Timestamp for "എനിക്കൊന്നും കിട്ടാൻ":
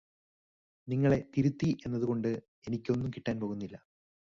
2.67-3.39